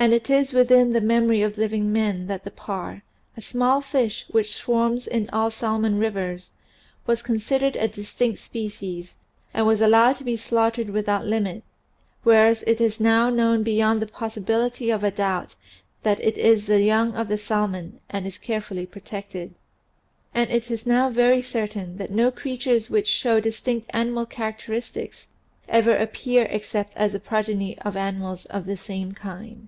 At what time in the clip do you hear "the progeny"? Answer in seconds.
27.12-27.76